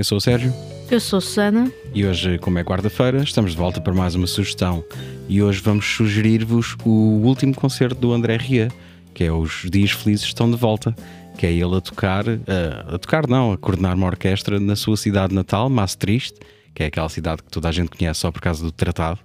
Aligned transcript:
Eu 0.00 0.04
sou 0.04 0.16
o 0.16 0.20
Sérgio 0.22 0.50
Eu 0.90 0.98
sou 0.98 1.18
a 1.18 1.20
Susana. 1.20 1.70
e 1.92 2.06
hoje, 2.06 2.38
como 2.38 2.58
é 2.58 2.64
quarta-feira, 2.64 3.22
estamos 3.22 3.50
de 3.50 3.58
volta 3.58 3.82
para 3.82 3.92
mais 3.92 4.14
uma 4.14 4.26
sugestão. 4.26 4.82
E 5.28 5.42
hoje 5.42 5.60
vamos 5.60 5.84
sugerir-vos 5.84 6.74
o 6.86 7.20
último 7.22 7.54
concerto 7.54 8.00
do 8.00 8.10
André 8.10 8.38
Ria, 8.38 8.68
que 9.12 9.24
é 9.24 9.30
Os 9.30 9.66
Dias 9.70 9.90
Felizes 9.90 10.24
Estão 10.24 10.50
de 10.50 10.56
Volta, 10.56 10.96
que 11.36 11.44
é 11.44 11.52
ele 11.52 11.76
a 11.76 11.82
tocar, 11.82 12.24
a, 12.26 12.94
a 12.94 12.98
tocar 12.98 13.26
não, 13.26 13.52
a 13.52 13.58
coordenar 13.58 13.94
uma 13.94 14.06
orquestra 14.06 14.58
na 14.58 14.74
sua 14.74 14.96
cidade 14.96 15.34
natal, 15.34 15.68
Maastricht, 15.68 16.34
que 16.74 16.82
é 16.82 16.86
aquela 16.86 17.10
cidade 17.10 17.42
que 17.42 17.50
toda 17.50 17.68
a 17.68 17.72
gente 17.72 17.90
conhece 17.90 18.20
só 18.20 18.32
por 18.32 18.40
causa 18.40 18.64
do 18.64 18.72
tratado. 18.72 19.20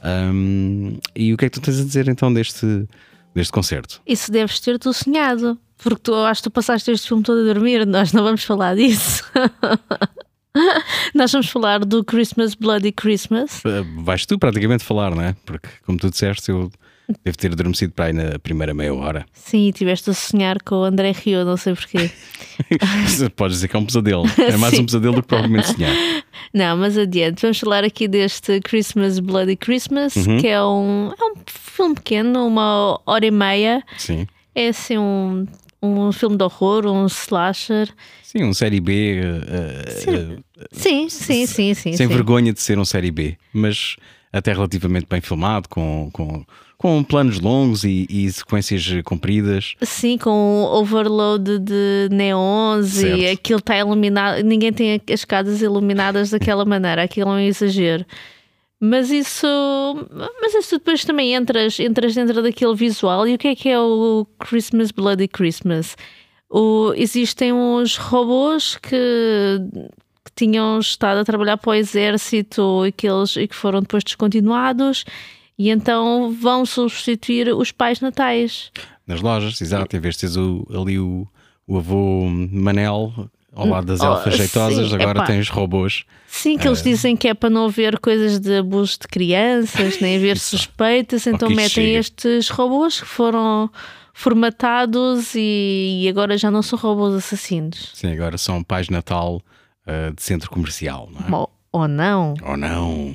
Ahm, 0.00 0.96
e 1.16 1.34
o 1.34 1.36
que 1.36 1.46
é 1.46 1.50
que 1.50 1.58
tu 1.58 1.60
tens 1.60 1.80
a 1.80 1.84
dizer 1.84 2.06
então 2.06 2.32
deste, 2.32 2.86
deste 3.34 3.52
concerto? 3.52 4.00
Isso 4.06 4.30
deves 4.30 4.60
ter 4.60 4.78
tu 4.78 4.92
sonhado. 4.92 5.58
Porque 5.76 6.00
tu 6.02 6.14
acho 6.14 6.40
que 6.40 6.48
tu 6.48 6.52
passaste 6.52 6.90
este 6.90 7.08
filme 7.08 7.22
todo 7.22 7.40
a 7.40 7.52
dormir. 7.52 7.84
Nós 7.86 8.12
não 8.12 8.22
vamos 8.22 8.42
falar 8.44 8.74
disso. 8.76 9.22
Nós 11.14 11.32
vamos 11.32 11.48
falar 11.48 11.84
do 11.84 12.04
Christmas 12.04 12.54
Bloody 12.54 12.92
Christmas. 12.92 13.60
Uh, 13.64 13.84
vais 14.04 14.24
tu 14.24 14.38
praticamente 14.38 14.84
falar, 14.84 15.14
não 15.14 15.22
é? 15.22 15.34
Porque, 15.44 15.68
como 15.84 15.98
tu 15.98 16.08
disseste, 16.10 16.50
eu 16.50 16.70
devo 17.24 17.36
ter 17.36 17.52
adormecido 17.52 17.92
para 17.92 18.06
aí 18.06 18.12
na 18.12 18.38
primeira 18.38 18.72
meia 18.72 18.94
hora. 18.94 19.26
Sim, 19.32 19.72
tiveste 19.72 20.10
a 20.10 20.14
sonhar 20.14 20.62
com 20.62 20.76
o 20.76 20.84
André 20.84 21.10
Rio, 21.10 21.44
não 21.44 21.56
sei 21.56 21.74
porquê. 21.74 22.08
Podes 23.36 23.56
dizer 23.56 23.68
que 23.68 23.76
é 23.76 23.78
um 23.78 23.84
pesadelo. 23.84 24.24
É 24.38 24.56
mais 24.56 24.74
um 24.78 24.86
pesadelo 24.86 25.16
do 25.16 25.22
que 25.22 25.28
provavelmente 25.28 25.72
sonhar. 25.72 25.92
Não, 26.52 26.76
mas 26.76 26.96
adiante. 26.96 27.42
Vamos 27.42 27.58
falar 27.58 27.82
aqui 27.82 28.06
deste 28.06 28.60
Christmas 28.60 29.18
Bloody 29.18 29.56
Christmas, 29.56 30.14
Uhum. 30.14 30.38
que 30.40 30.46
é 30.46 30.62
um, 30.62 31.12
é 31.18 31.24
um 31.24 31.34
filme 31.74 31.94
pequeno, 31.94 32.46
uma 32.46 33.00
hora 33.04 33.26
e 33.26 33.30
meia. 33.30 33.82
Sim. 33.98 34.26
É 34.54 34.68
assim 34.68 34.96
um, 34.96 35.46
um 35.82 36.12
filme 36.12 36.36
de 36.36 36.44
horror, 36.44 36.86
um 36.86 37.06
slasher. 37.06 37.88
Sim, 38.22 38.44
um 38.44 38.54
série 38.54 38.80
B. 38.80 39.20
uh, 39.20 39.90
Sim. 39.90 40.10
uh, 40.10 40.44
Sim, 40.72 41.08
sim, 41.08 41.46
sim, 41.46 41.74
sim. 41.74 41.92
sem 41.92 42.06
sim. 42.06 42.06
vergonha 42.06 42.52
de 42.52 42.60
ser 42.60 42.78
um 42.78 42.84
série 42.84 43.10
B, 43.10 43.36
mas 43.52 43.96
até 44.32 44.52
relativamente 44.52 45.06
bem 45.08 45.20
filmado, 45.20 45.68
com, 45.68 46.10
com, 46.12 46.44
com 46.76 47.04
planos 47.04 47.38
longos 47.40 47.84
e, 47.84 48.06
e 48.08 48.30
sequências 48.30 48.84
compridas. 49.04 49.74
Sim, 49.82 50.18
com 50.18 50.64
overload 50.72 51.58
de 51.60 52.08
neons 52.10 52.86
Certo. 52.88 53.16
e 53.16 53.28
aquilo 53.28 53.58
está 53.60 53.78
iluminado. 53.78 54.42
Ninguém 54.42 54.72
tem 54.72 55.00
as 55.08 55.20
escadas 55.20 55.62
iluminadas 55.62 56.30
daquela 56.30 56.64
maneira, 56.64 57.02
aquilo 57.04 57.30
é 57.30 57.32
um 57.34 57.38
exagero. 57.40 58.04
Mas 58.86 59.10
isso, 59.10 59.46
mas 60.42 60.54
isso 60.54 60.76
depois 60.78 61.06
também 61.06 61.34
entras, 61.34 61.80
entras 61.80 62.14
dentro 62.14 62.42
daquele 62.42 62.74
visual. 62.74 63.26
E 63.26 63.34
o 63.34 63.38
que 63.38 63.48
é 63.48 63.54
que 63.54 63.70
é 63.70 63.80
o 63.80 64.26
Christmas 64.38 64.90
Bloody 64.90 65.26
Christmas? 65.26 65.96
O, 66.50 66.92
existem 66.94 67.50
uns 67.50 67.96
robôs 67.96 68.76
que, 68.76 69.58
que 70.22 70.32
tinham 70.36 70.78
estado 70.80 71.20
a 71.20 71.24
trabalhar 71.24 71.56
para 71.56 71.70
o 71.70 71.74
exército 71.74 72.84
e 72.86 72.92
que, 72.92 73.08
eles, 73.08 73.34
e 73.36 73.48
que 73.48 73.54
foram 73.54 73.80
depois 73.80 74.04
descontinuados. 74.04 75.06
E 75.58 75.70
então 75.70 76.30
vão 76.38 76.66
substituir 76.66 77.54
os 77.54 77.72
pais 77.72 78.00
natais. 78.00 78.70
Nas 79.06 79.22
lojas, 79.22 79.62
exato, 79.62 79.96
em 79.96 80.00
vez 80.00 80.14
de 80.18 80.26
ali 80.78 80.98
o, 80.98 81.26
o 81.66 81.78
avô 81.78 82.26
Manel 82.28 83.30
ao 83.54 83.66
lado 83.68 83.86
das 83.86 84.00
Oh, 84.00 84.06
elfas 84.06 84.36
jeitosas, 84.36 84.88
sim, 84.88 84.94
agora 84.94 85.18
epá. 85.20 85.26
tens 85.26 85.48
robôs. 85.48 86.04
Sim, 86.26 86.58
que 86.58 86.66
eles 86.66 86.82
dizem 86.82 87.16
que 87.16 87.28
é 87.28 87.34
para 87.34 87.48
não 87.50 87.66
haver 87.66 87.98
coisas 87.98 88.40
de 88.40 88.58
abuso 88.58 88.98
de 89.02 89.08
crianças, 89.08 90.00
nem 90.00 90.16
haver 90.16 90.36
suspeitas, 90.38 91.26
então 91.26 91.48
isso 91.48 91.56
metem 91.56 91.68
chega. 91.86 91.98
estes 91.98 92.48
robôs 92.48 93.00
que 93.00 93.06
foram 93.06 93.70
formatados 94.28 95.34
e, 95.34 96.00
e 96.02 96.08
agora 96.08 96.36
já 96.38 96.50
não 96.50 96.62
são 96.62 96.78
robôs 96.78 97.14
assassinos. 97.14 97.90
Sim, 97.94 98.12
agora 98.12 98.38
são 98.38 98.62
pais 98.62 98.88
Natal 98.88 99.42
uh, 99.86 100.12
de 100.14 100.22
centro 100.22 100.50
comercial, 100.50 101.08
não 101.12 101.20
é? 101.28 101.40
Ou, 101.40 101.50
ou 101.72 101.88
não? 101.88 102.34
Oh 102.44 102.56
não! 102.56 103.14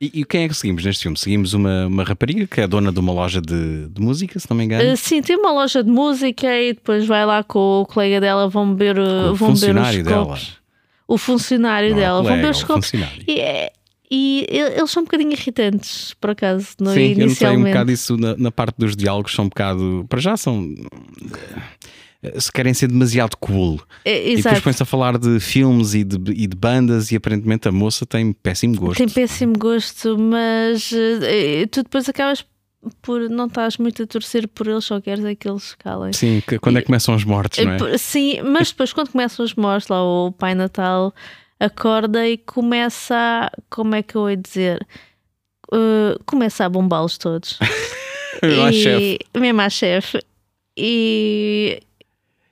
E, 0.00 0.20
e 0.20 0.24
quem 0.24 0.44
é 0.44 0.48
que 0.48 0.54
seguimos 0.54 0.84
neste 0.84 1.02
filme? 1.02 1.16
Seguimos 1.16 1.54
uma, 1.54 1.86
uma 1.86 2.02
rapariga 2.04 2.46
que 2.46 2.60
é 2.60 2.66
dona 2.66 2.90
de 2.92 2.98
uma 2.98 3.12
loja 3.12 3.40
de, 3.40 3.88
de 3.88 4.00
música, 4.02 4.38
se 4.38 4.48
não 4.50 4.56
me 4.56 4.64
engano. 4.64 4.92
Uh, 4.92 4.96
sim, 4.96 5.22
tem 5.22 5.36
uma 5.36 5.52
loja 5.52 5.82
de 5.82 5.90
música 5.90 6.46
e 6.60 6.72
depois 6.74 7.06
vai 7.06 7.24
lá 7.24 7.42
com 7.44 7.80
o 7.82 7.86
colega 7.86 8.20
dela, 8.20 8.48
vão 8.48 8.74
beber, 8.74 8.98
o 8.98 9.04
vão 9.04 9.14
beber 9.14 9.32
os 9.32 9.38
funcionário 9.38 10.04
dela. 10.04 10.24
copos. 10.26 10.56
O 11.06 11.16
funcionário 11.18 11.90
Não 11.90 11.96
é 11.96 12.00
dela, 12.00 12.14
vão 12.16 12.22
colega, 12.24 12.36
beber 12.42 12.48
é 12.48 12.50
os 12.58 12.64
copos. 12.64 12.92
E, 13.26 13.40
é- 13.40 13.72
e 14.10 14.46
eles 14.48 14.90
são 14.90 15.02
um 15.02 15.06
bocadinho 15.06 15.32
irritantes, 15.32 16.14
por 16.20 16.30
acaso, 16.30 16.68
no, 16.78 16.90
Sim, 16.90 17.00
eu 17.00 17.08
notei 17.08 17.22
um 17.24 17.26
inicialmente. 17.26 17.68
bocado 17.68 17.90
isso 17.92 18.16
na, 18.16 18.36
na 18.36 18.50
parte 18.52 18.74
dos 18.78 18.94
diálogos, 18.94 19.32
são 19.34 19.46
um 19.46 19.48
bocado. 19.48 20.06
Para 20.08 20.20
já 20.20 20.36
são. 20.36 20.68
Eh, 22.24 22.40
Se 22.40 22.50
querem 22.50 22.72
ser 22.74 22.88
demasiado 22.88 23.36
cool. 23.36 23.80
É, 24.04 24.32
E 24.32 24.36
depois 24.36 24.60
põe-se 24.60 24.82
a 24.82 24.86
falar 24.86 25.18
de 25.18 25.38
filmes 25.40 25.94
e 25.94 26.02
de, 26.04 26.16
e 26.32 26.46
de 26.46 26.56
bandas, 26.56 27.12
e 27.12 27.16
aparentemente 27.16 27.68
a 27.68 27.72
moça 27.72 28.04
tem 28.06 28.32
péssimo 28.32 28.76
gosto. 28.76 28.98
Tem 28.98 29.08
péssimo 29.08 29.52
gosto, 29.58 30.16
mas 30.18 30.90
eh, 30.92 31.66
tu 31.70 31.82
depois 31.82 32.08
acabas 32.08 32.44
por 33.00 33.30
não 33.30 33.46
estás 33.46 33.78
muito 33.78 34.02
a 34.02 34.06
torcer 34.06 34.46
por 34.46 34.66
eles, 34.66 34.84
só 34.84 35.00
queres 35.00 35.24
é 35.24 35.34
que 35.34 35.48
eles 35.48 35.74
calem. 35.74 36.12
Sim, 36.12 36.42
que- 36.46 36.58
quando 36.58 36.76
é 36.78 36.80
que 36.80 36.86
começam 36.86 37.14
os 37.14 37.24
mortos, 37.24 37.58
não 37.64 37.72
é? 37.72 37.94
Eh, 37.94 37.98
Sim, 37.98 38.42
mas 38.42 38.70
depois 38.70 38.92
quando 38.92 39.08
começam 39.10 39.42
os 39.44 39.54
mortos, 39.54 39.88
lá 39.88 40.02
o 40.04 40.30
Pai 40.32 40.54
Natal 40.54 41.14
acorda 41.58 42.28
e 42.28 42.36
começa 42.36 43.14
a, 43.16 43.50
como 43.70 43.94
é 43.94 44.02
que 44.02 44.14
eu 44.16 44.28
ia 44.28 44.36
dizer? 44.36 44.86
Eh, 45.72 46.18
começa 46.26 46.64
a 46.66 46.68
bombá-los 46.68 47.16
todos. 47.16 47.58
Acho, 48.42 48.76
e, 48.76 48.82
chefe. 48.82 49.18
Mesmo 49.38 49.60
à 49.62 49.70
chefe. 49.70 50.18
E, 50.76 51.80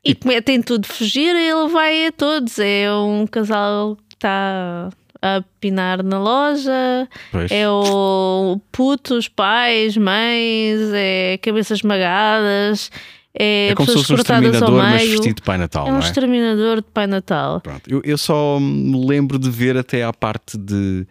e 0.05 0.15
come- 0.15 0.41
tem 0.43 0.61
tudo 0.63 0.83
de 0.83 0.89
fugir 0.89 1.35
e 1.35 1.49
ele 1.51 1.69
vai 1.69 2.07
a 2.07 2.13
todos. 2.13 2.59
É 2.59 2.93
um 2.93 3.27
casal 3.27 3.97
que 4.09 4.15
está 4.17 4.91
a 5.21 5.43
pinar 5.61 6.03
na 6.03 6.19
loja, 6.19 7.09
Pois. 7.31 7.51
é 7.51 7.69
o 7.69 8.61
puto, 8.73 9.15
os 9.15 9.29
pais, 9.29 9.97
mães, 9.97 10.81
é 10.93 11.39
cabeças 11.39 11.79
esmagadas, 11.79 12.91
é, 13.33 13.69
É 13.69 13.75
como 13.77 13.89
se 13.89 13.95
fosse 13.99 14.13
um 14.13 14.17
exterminador, 14.17 14.73
mas 14.83 15.09
vestido 15.09 15.37
de 15.37 15.43
Pai 15.43 15.57
Natal, 15.59 15.87
é 15.87 15.91
um 15.91 15.93
não 15.95 16.01
é? 16.03 16.05
exterminador 16.05 16.77
de 16.79 16.89
Pai 16.93 17.07
Natal. 17.07 17.61
Pronto, 17.61 17.89
eu, 17.89 18.03
eu 18.05 18.19
só 18.19 18.59
me 18.61 19.07
lembro 19.07 19.39
de 19.39 19.49
ver 19.49 19.77
até 19.77 20.03
à 20.03 20.13
parte 20.13 20.59
de 20.59 21.07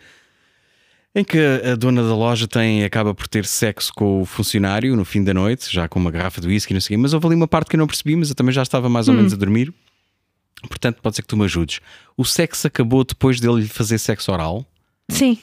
em 1.14 1.24
que 1.24 1.38
a, 1.38 1.76
dona 1.76 2.02
da 2.04 2.16
loja 2.16 2.48
tem, 2.48 2.84
acaba 2.86 3.14
por 3.14 3.28
ter 3.28 3.46
sexo 3.46 3.92
com 3.94 4.22
o 4.22 4.26
funcionário 4.26 4.96
no 4.96 5.04
fim 5.04 5.24
da 5.24 5.34
noite, 5.34 5.72
já 5.72 5.88
com 5.88 6.00
uma 6.00 6.10
garrafa 6.12 6.40
de 6.40 6.48
whisky, 6.48 6.74
não 6.74 6.80
sei 6.82 6.96
mas 6.98 7.14
houve 7.14 7.28
ali 7.28 7.36
uma 7.36 7.48
parte 7.48 7.70
que 7.70 7.76
eu 7.76 7.80
não 7.80 7.88
percebi, 7.88 8.16
mas 8.16 8.30
eu 8.30 8.36
também 8.36 8.54
já 8.54 8.62
estava 8.64 8.88
mais 8.90 9.08
ou 9.08 9.14
menos 9.14 9.34
a 9.34 9.36
dormir. 9.36 9.74
Portanto, 10.68 11.00
pode 11.02 11.16
ser 11.16 11.24
que 11.24 11.28
tu 11.28 11.36
me 11.36 11.44
ajudes. 11.46 11.80
O 12.16 12.24
sexo 12.24 12.68
acabou 12.68 13.04
depois 13.04 13.40
dele 13.40 13.62
lhe 13.62 13.68
fazer 13.68 13.98
sexo 13.98 14.32
oral, 14.32 14.66
Sim. 15.10 15.38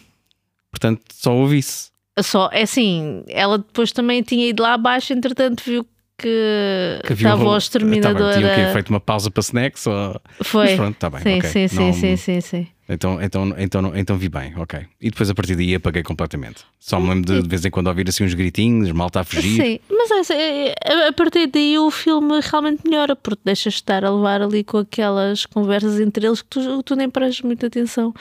portanto, 0.70 1.02
só 1.12 1.34
houve 1.34 1.58
isso. 1.58 1.90
Só, 2.22 2.48
é 2.52 2.62
assim, 2.62 3.22
ela 3.28 3.58
depois 3.58 3.92
também 3.92 4.22
tinha 4.22 4.48
ido 4.48 4.62
lá 4.62 4.74
abaixo, 4.74 5.12
entretanto 5.12 5.62
viu 5.64 5.84
que, 6.16 7.00
Que 7.06 7.12
estava 7.12 7.44
o 7.44 7.56
exterminador. 7.56 8.14
Tá 8.32 8.32
bem, 8.32 8.38
tinham 8.40 8.54
que 8.54 8.60
a- 8.62 8.72
feito 8.72 8.88
uma 8.90 9.00
pausa 9.00 9.30
para 9.30 9.40
snacks? 9.40 9.86
Ou... 9.86 10.20
Foi. 10.42 10.66
Mas 10.66 10.74
pronto, 10.76 10.94
está 10.94 11.10
bem. 11.10 11.20
sim, 11.20 11.38
ok. 11.38 11.50
sim, 11.50 11.68
sim, 11.68 11.76
Não- 11.76 11.92
sim, 11.92 12.16
sim, 12.16 12.40
sim. 12.40 12.66
Então, 12.88 13.20
então, 13.20 13.54
então, 13.58 13.92
então 13.94 14.16
vi 14.16 14.30
bem, 14.30 14.54
ok. 14.56 14.80
E 14.98 15.10
depois 15.10 15.28
a 15.28 15.34
partir 15.34 15.54
daí 15.54 15.74
apaguei 15.74 16.02
completamente. 16.02 16.64
Só 16.78 16.98
me 16.98 17.10
lembro 17.10 17.34
de, 17.34 17.42
de 17.42 17.48
vez 17.48 17.62
em 17.62 17.70
quando 17.70 17.88
ouvir 17.88 18.08
assim 18.08 18.24
uns 18.24 18.32
gritinhos, 18.32 18.90
mal 18.92 19.08
está 19.08 19.20
a 19.20 19.24
fugir. 19.24 19.62
Sim, 19.62 19.80
mas 19.90 20.30
é, 20.30 20.68
é, 20.68 21.08
a 21.08 21.12
partir 21.12 21.48
daí 21.48 21.78
o 21.78 21.90
filme 21.90 22.40
realmente 22.42 22.82
melhora, 22.84 23.14
porque 23.14 23.42
deixas 23.44 23.74
de 23.74 23.80
estar 23.80 24.06
a 24.06 24.10
levar 24.10 24.40
ali 24.40 24.64
com 24.64 24.78
aquelas 24.78 25.44
conversas 25.44 26.00
entre 26.00 26.26
eles 26.26 26.40
que 26.40 26.48
tu, 26.48 26.82
tu 26.82 26.96
nem 26.96 27.10
prestas 27.10 27.42
muita 27.42 27.66
atenção. 27.66 28.14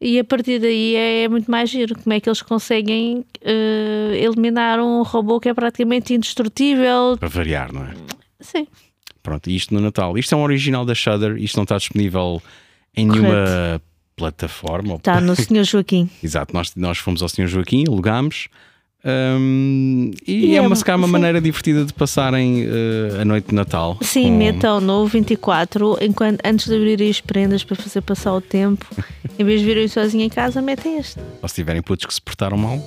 E 0.00 0.18
a 0.18 0.24
partir 0.24 0.58
daí 0.58 0.94
é, 0.94 1.28
muito 1.28 1.50
mais 1.50 1.68
giro. 1.68 1.94
Como 1.98 2.12
é 2.14 2.20
que 2.20 2.28
eles 2.28 2.40
conseguem 2.40 3.24
eh, 3.42 4.12
eliminar 4.14 4.78
um 4.78 5.02
robô 5.02 5.40
que 5.40 5.48
é 5.48 5.54
praticamente 5.54 6.14
indestrutível? 6.14 7.16
Para 7.18 7.28
variar, 7.28 7.72
não 7.72 7.82
é? 7.82 7.94
Sim. 8.40 8.68
Pronto, 9.22 9.50
e 9.50 9.56
isto 9.56 9.74
no 9.74 9.80
Natal. 9.80 10.16
Isto 10.16 10.36
é 10.36 10.38
um 10.38 10.42
original 10.42 10.84
da 10.84 10.94
Shudder, 10.94 11.36
isto 11.36 11.56
não 11.56 11.64
está 11.64 11.76
disponível 11.76 12.40
em 12.96 13.06
nenhuma 13.06 13.82
plataforma. 14.18 14.90
ou- 14.92 14.96
Está 14.96 15.20
no 15.20 15.34
Senhor 15.36 15.64
Joaquim. 15.64 16.10
Exato, 16.22 16.52
nós, 16.54 16.72
nós 16.76 16.98
fomos 16.98 17.22
ao 17.22 17.28
Sr. 17.28 17.46
Joaquim, 17.46 17.84
alugámos. 17.88 18.48
hum, 19.04 20.10
e, 20.26 20.46
E 20.46 20.54
é 20.54 20.56
é- 20.56 20.60
uma, 20.60 20.76
calhar, 20.76 20.98
uma 20.98 21.06
sim. 21.06 21.12
maneira 21.12 21.40
divertida 21.40 21.84
de 21.84 21.92
passarem 21.92 22.64
eh, 22.64 23.20
a 23.22 23.24
noite 23.24 23.48
de 23.48 23.54
Natal. 23.54 23.96
Sim, 24.02 24.24
com- 24.24 24.36
metam 24.38 24.80
no 24.80 25.06
24, 25.06 25.96
enquanto, 26.00 26.40
antes 26.44 26.66
de 26.66 26.74
abrirem 26.74 27.08
as 27.10 27.20
prendas 27.20 27.62
para 27.64 27.76
fazer 27.76 28.00
passar 28.02 28.34
o 28.34 28.40
tempo, 28.40 28.84
em 29.38 29.44
vez 29.44 29.60
de 29.60 29.66
virem 29.66 29.88
sozinho 29.88 30.24
em 30.24 30.28
casa, 30.28 30.60
metem 30.60 30.98
este. 30.98 31.18
Ou 31.42 31.48
se 31.48 31.54
tiverem 31.54 31.80
putos 31.82 32.06
que 32.06 32.14
se 32.14 32.20
portaram 32.20 32.56
mal, 32.58 32.78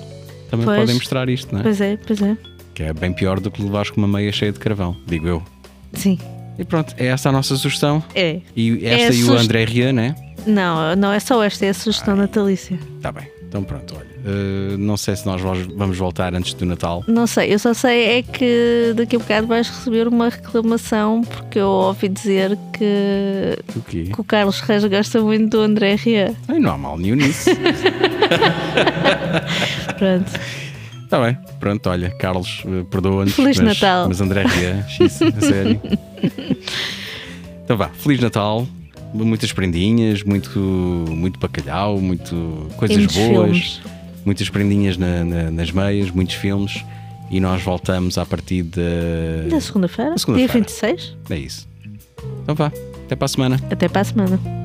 também 0.50 0.66
Pois. 0.66 0.78
podem 0.80 0.94
mostrar 0.94 1.28
isto, 1.28 1.52
não 1.52 1.60
é? 1.60 1.62
Pois 1.62 1.80
é, 1.80 1.96
pois 1.96 2.20
é. 2.22 2.36
Que 2.74 2.82
é 2.84 2.92
bem 2.92 3.12
pior 3.12 3.40
do 3.40 3.50
que 3.50 3.62
levares 3.62 3.90
com 3.90 4.00
uma 4.00 4.08
meia 4.18 4.30
cheia 4.32 4.52
de 4.52 4.58
carvão, 4.58 4.96
digo 5.06 5.26
eu. 5.26 5.42
Sim. 5.94 6.18
E 6.58 6.64
pronto, 6.64 6.94
é 6.98 7.06
essa 7.06 7.30
a 7.30 7.32
nossa 7.32 7.56
sugestão. 7.56 8.02
É. 8.14 8.40
E 8.54 8.84
É 8.84 9.00
esta 9.02 9.12
a 9.12 9.16
e 9.16 9.24
o 9.24 9.32
André 9.32 9.64
Ria, 9.64 9.92
né? 9.92 10.14
Não, 10.46 10.96
não 10.96 11.12
é 11.12 11.20
só 11.20 11.42
esta, 11.42 11.66
é 11.66 11.70
a 11.70 11.74
sugestão 11.74 12.16
natalícia. 12.16 12.78
Está 12.96 13.12
bem. 13.12 13.26
Então 13.52 13.62
pronto, 13.62 13.94
olha. 13.94 14.06
uh, 14.06 14.78
não 14.78 14.96
sei 14.96 15.14
se 15.14 15.26
nós 15.26 15.38
vamos 15.42 15.98
voltar 15.98 16.34
antes 16.34 16.54
do 16.54 16.64
Natal. 16.64 17.04
Não 17.06 17.26
sei, 17.26 17.52
eu 17.52 17.58
só 17.58 17.74
sei 17.74 18.18
é 18.18 18.22
que 18.22 18.94
daqui 18.96 19.16
a 19.16 19.18
bocado 19.18 19.46
vais 19.46 19.68
receber 19.68 20.08
uma 20.08 20.30
reclamação 20.30 21.20
porque 21.20 21.58
eu 21.58 21.68
ouvi 21.68 22.08
dizer 22.08 22.56
que 22.72 23.58
o, 23.76 23.82
que 23.82 24.18
o 24.18 24.24
Carlos 24.24 24.58
Reis 24.60 24.82
gosta 24.86 25.20
muito 25.20 25.50
do 25.50 25.60
André 25.60 25.96
Ria. 25.96 26.34
Ai, 26.48 26.58
não 26.58 26.72
há 26.72 26.78
mal 26.78 26.96
nenhum 26.96 27.16
nisso. 27.16 27.50
pronto. 29.98 30.32
Está 31.04 31.20
bem, 31.20 31.36
pronto, 31.60 31.90
olha, 31.90 32.08
Carlos, 32.08 32.64
uh, 32.64 32.86
perdoa-nos. 32.86 33.34
Feliz 33.34 33.58
mas, 33.58 33.78
Natal. 33.78 34.08
Mas 34.08 34.18
André 34.22 34.44
Ria, 34.44 34.82
x, 34.88 35.20
a 35.20 35.40
sério. 35.42 35.78
então 37.64 37.76
vá, 37.76 37.90
Feliz 37.90 38.18
Natal 38.18 38.66
muitas 39.12 39.52
prendinhas, 39.52 40.22
muito, 40.22 40.58
muito 40.58 41.38
bacalhau, 41.38 42.00
muito 42.00 42.68
coisas 42.76 43.06
boas, 43.06 43.58
filmes. 43.58 43.80
muitas 44.24 44.48
prendinhas 44.48 44.96
na, 44.96 45.24
na, 45.24 45.50
nas 45.50 45.70
meias, 45.70 46.10
muitos 46.10 46.34
filmes. 46.34 46.84
E 47.30 47.40
nós 47.40 47.62
voltamos 47.62 48.18
a 48.18 48.26
partir 48.26 48.62
de... 48.62 49.48
da 49.48 49.60
segunda-feira, 49.60 50.18
segunda 50.18 50.38
dia 50.38 50.48
26. 50.48 51.16
É 51.30 51.36
isso. 51.36 51.66
Então 52.42 52.54
vá, 52.54 52.70
até 53.06 53.16
para 53.16 53.24
a 53.24 53.28
semana. 53.28 53.60
Até 53.70 53.88
para 53.88 54.02
a 54.02 54.04
semana. 54.04 54.61